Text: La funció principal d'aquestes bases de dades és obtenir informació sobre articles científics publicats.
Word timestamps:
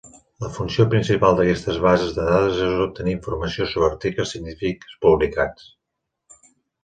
La 0.43 0.47
funció 0.53 0.85
principal 0.93 1.35
d'aquestes 1.39 1.75
bases 1.83 2.15
de 2.15 2.23
dades 2.29 2.61
és 2.69 2.79
obtenir 2.85 3.13
informació 3.17 3.67
sobre 3.73 3.89
articles 3.91 4.33
científics 4.37 4.95
publicats. 5.07 5.69